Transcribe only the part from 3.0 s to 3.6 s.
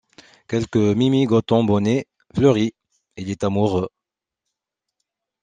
il est